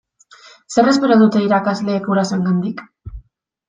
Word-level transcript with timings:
Zer 0.77 0.89
espero 0.93 1.19
dute 1.25 1.43
irakasleek 1.51 2.11
gurasoengandik? 2.11 2.87